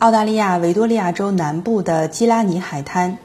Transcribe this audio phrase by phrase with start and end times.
[0.00, 3.18] 澳大利亚维多利亚州南部的基拉尼海滩，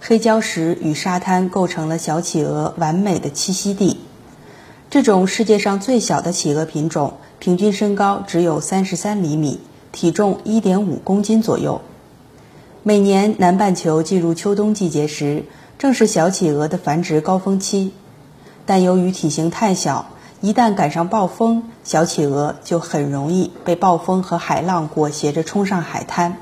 [0.00, 4.00] 黑礁石与沙滩构成了小企鹅完美的栖息地。
[4.88, 9.60] 这种世界上最小的企鹅品种，平均身高只有三十三厘米，
[9.92, 11.82] 体重一点五公斤左右。
[12.82, 15.44] 每年南半球进入秋冬季节时，
[15.78, 17.92] 正是小企鹅的繁殖高峰期。
[18.64, 20.06] 但由于体型太小，
[20.42, 26.36] 一旦赶上暴风，小企鹅就很容易被暴风和海浪裹挟着冲上海滩。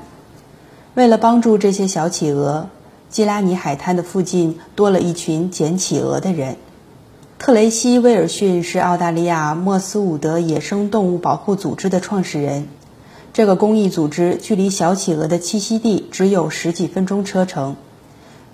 [0.95, 2.67] 为了帮助这些小企鹅，
[3.11, 6.57] 基拉尼海滩的附近多了一群捡企鹅的人。
[7.37, 12.69] 特雷西·威尔逊是澳大利亚莫斯伍德野生动物保护组织的创始人。
[13.33, 17.75] 这个公益组织距离小企鹅的栖息地只有十几分钟车程，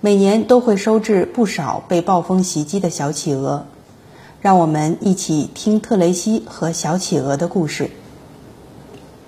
[0.02, 3.64] 每年都会收治不少被暴风袭击的小企鹅。
[4.40, 7.90] 让我们一起听特雷西和小企鹅的故事。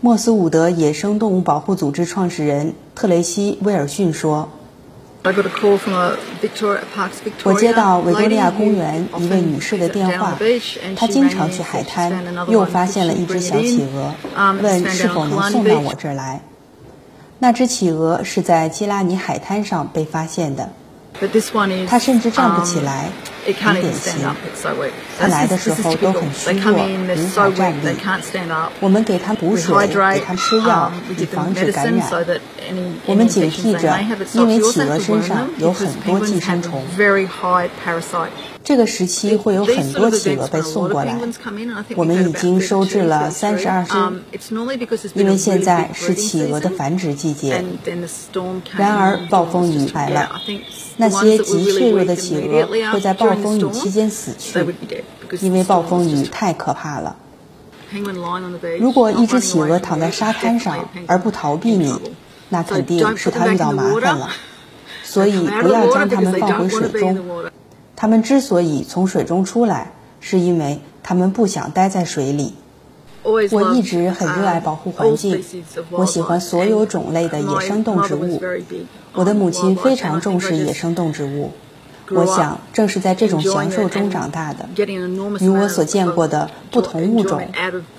[0.01, 4.49] 莫斯伍德野生动物保护组织创始人特雷西·威尔逊说
[7.45, 10.39] ：“我接到维多利亚公园一位女士的电话，
[10.97, 14.15] 她经常去海滩，又发现了一只小企鹅，
[14.63, 16.41] 问是否能送到我这儿来。
[17.41, 20.71] 那只企鹅是在基拉尼海滩上被发现的，
[21.89, 23.09] 它甚至站不起来。”
[23.53, 24.13] 很典型，
[25.19, 26.75] 他来的时候都很虚弱，
[27.17, 27.97] 无法站立。
[28.81, 32.09] 我们给他补水，给他吃药，以防止感染。
[33.07, 33.99] 我们警惕着，
[34.35, 36.85] 因为企鹅身上有很多寄生虫。
[38.63, 41.19] 这个时期会有很多企鹅被送过来，
[41.97, 43.95] 我们已经收治了三十二只，
[45.15, 47.65] 因为现在是企鹅的繁殖季节。
[48.77, 50.41] 然而暴风雨来了，
[50.99, 54.65] 那些极脆弱的企鹅会在暴风雨期间死去，
[55.41, 57.17] 因为暴风雨太可怕了。
[58.79, 61.93] 如果一只企鹅躺在沙滩上而不逃避你，
[62.51, 64.29] 那肯定是它遇到麻烦了。
[65.03, 67.19] 所以不要将它们放回水中。
[68.01, 72.55] 它们之所以从水中出来，是因为它们不想待在水里。
[73.23, 75.45] 我一直很热爱保护环境，
[75.91, 78.41] 我喜欢所有种类的野生动植物。
[79.13, 81.51] 我的母亲非常重视野生动植物，
[82.09, 84.67] 我想正是在这种享受中长大的。
[85.41, 87.43] 与我所见过的不同物种，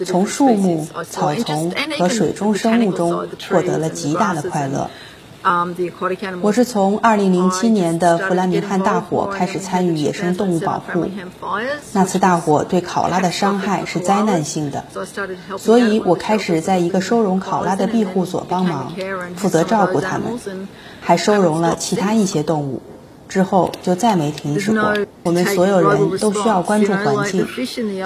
[0.04, 4.90] 从树木、草丛和水中生物中获得了极大的快乐。
[6.42, 11.06] 我是从2007年的弗兰明汉大火开始参与野生动物保护。
[11.94, 14.86] 那次大火对考拉的伤害是灾难性的，
[15.58, 18.94] 所以我开始在一个收容考拉的庇护所帮忙，
[19.36, 20.68] 负责照顾它们，
[21.00, 22.82] 还收容了其他一些动物。
[23.28, 24.94] 之后就再没停止过。
[25.24, 27.48] 我们所有人都需要关注环境，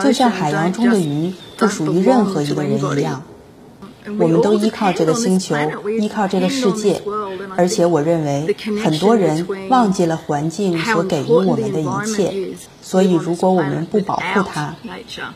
[0.01, 3.23] 就像海洋中的鱼不属于任何一个人一样。
[4.19, 5.55] 我们都依靠这个星球，
[5.99, 7.01] 依靠这个世界，
[7.57, 12.55] 而且我认为很多人忘记了环境所给予我们的一切。
[12.81, 14.75] 所以，如果我们不保护它，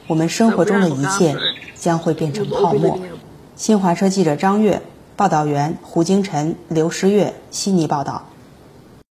[0.06, 1.36] 我们生活中的一切
[1.76, 3.00] 将会变成泡沫。
[3.56, 4.82] 新华社记者张悦，
[5.16, 8.29] 报道员胡京晨、刘诗月，悉尼报道。